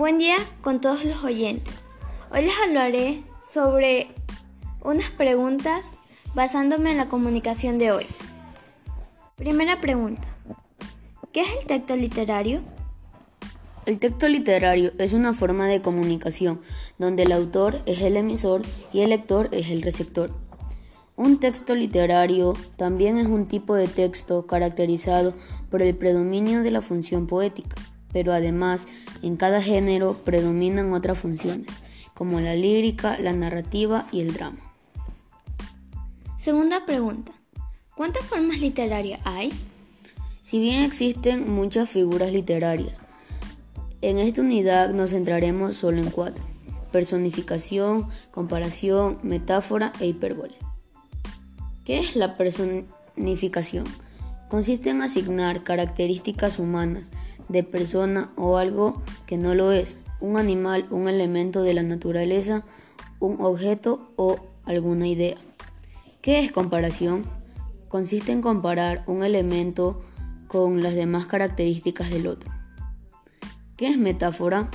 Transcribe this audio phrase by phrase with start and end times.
[0.00, 1.74] Buen día con todos los oyentes.
[2.32, 4.08] Hoy les hablaré sobre
[4.82, 5.90] unas preguntas
[6.32, 8.06] basándome en la comunicación de hoy.
[9.36, 10.26] Primera pregunta.
[11.34, 12.62] ¿Qué es el texto literario?
[13.84, 16.62] El texto literario es una forma de comunicación
[16.96, 18.62] donde el autor es el emisor
[18.94, 20.30] y el lector es el receptor.
[21.16, 25.34] Un texto literario también es un tipo de texto caracterizado
[25.70, 27.76] por el predominio de la función poética
[28.12, 28.86] pero además
[29.22, 31.80] en cada género predominan otras funciones,
[32.14, 34.58] como la lírica, la narrativa y el drama.
[36.38, 37.32] Segunda pregunta.
[37.94, 39.52] ¿Cuántas formas literarias hay?
[40.42, 43.00] Si bien existen muchas figuras literarias,
[44.02, 46.42] en esta unidad nos centraremos solo en cuatro.
[46.90, 50.54] Personificación, comparación, metáfora e hipérbole.
[51.84, 53.84] ¿Qué es la personificación?
[54.50, 57.10] Consiste en asignar características humanas
[57.48, 62.64] de persona o algo que no lo es, un animal, un elemento de la naturaleza,
[63.20, 65.36] un objeto o alguna idea.
[66.20, 67.24] ¿Qué es comparación?
[67.88, 70.00] Consiste en comparar un elemento
[70.48, 72.50] con las demás características del otro.
[73.76, 74.68] ¿Qué es metáfora?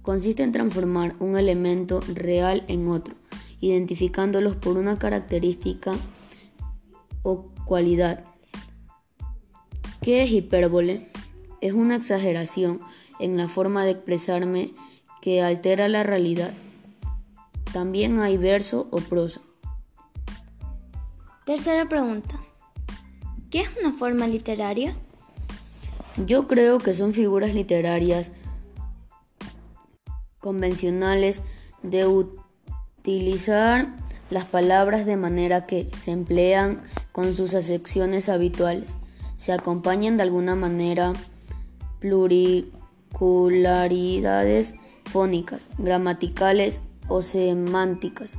[0.00, 3.16] Consiste en transformar un elemento real en otro,
[3.60, 5.92] identificándolos por una característica
[7.22, 8.24] o cualidad
[10.08, 11.06] ¿Qué es hipérbole?
[11.60, 12.80] Es una exageración
[13.20, 14.72] en la forma de expresarme
[15.20, 16.54] que altera la realidad.
[17.74, 19.42] También hay verso o prosa.
[21.44, 22.40] Tercera pregunta.
[23.50, 24.96] ¿Qué es una forma literaria?
[26.24, 28.32] Yo creo que son figuras literarias
[30.38, 31.42] convencionales
[31.82, 33.94] de utilizar
[34.30, 36.80] las palabras de manera que se emplean
[37.12, 38.96] con sus acepciones habituales
[39.38, 41.14] se acompañan de alguna manera
[42.00, 48.38] pluricularidades fónicas, gramaticales o semánticas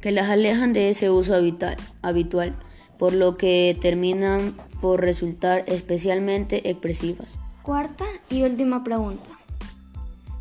[0.00, 2.54] que las alejan de ese uso habitual, habitual,
[2.98, 7.40] por lo que terminan por resultar especialmente expresivas.
[7.62, 9.28] Cuarta y última pregunta.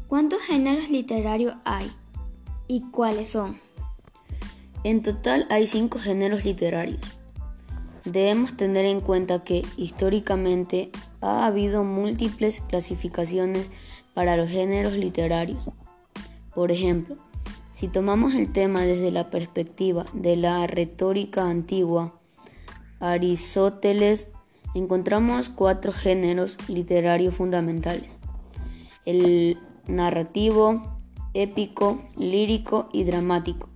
[0.08, 1.92] ¿Cuántos géneros literarios hay
[2.68, 3.60] y cuáles son?
[4.84, 7.17] En total hay cinco géneros literarios.
[8.08, 13.70] Debemos tener en cuenta que históricamente ha habido múltiples clasificaciones
[14.14, 15.62] para los géneros literarios.
[16.56, 17.18] Por ejemplo,
[17.74, 22.14] si tomamos el tema desde la perspectiva de la retórica antigua,
[23.02, 24.30] Aristóteles,
[24.74, 28.20] encontramos cuatro géneros literarios fundamentales.
[29.04, 30.98] El narrativo,
[31.34, 33.68] épico, lírico y dramático.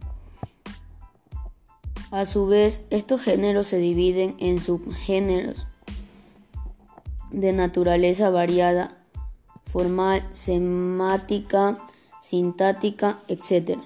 [2.12, 5.66] A su vez, estos géneros se dividen en subgéneros
[7.32, 8.98] de naturaleza variada,
[9.64, 11.78] formal, semática,
[12.22, 13.80] sintática, etc.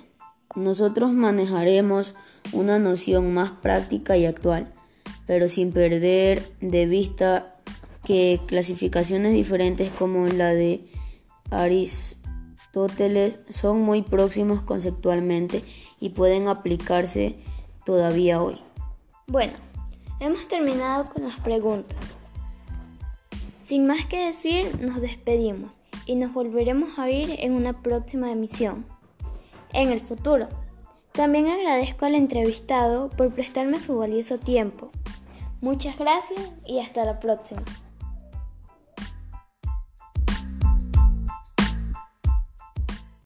[0.55, 2.15] Nosotros manejaremos
[2.51, 4.73] una noción más práctica y actual,
[5.27, 7.61] pero sin perder de vista
[8.03, 10.83] que clasificaciones diferentes como la de
[11.51, 15.63] Aristóteles son muy próximos conceptualmente
[15.99, 17.37] y pueden aplicarse
[17.85, 18.59] todavía hoy.
[19.27, 19.53] Bueno,
[20.19, 21.97] hemos terminado con las preguntas.
[23.63, 25.75] Sin más que decir, nos despedimos
[26.05, 28.85] y nos volveremos a ver en una próxima emisión.
[29.73, 30.47] En el futuro.
[31.11, 34.91] También agradezco al entrevistado por prestarme su valioso tiempo.
[35.61, 37.63] Muchas gracias y hasta la próxima.